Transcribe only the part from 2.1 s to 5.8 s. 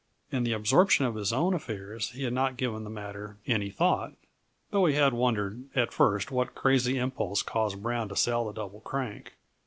had not given the matter any thought, though he had wondered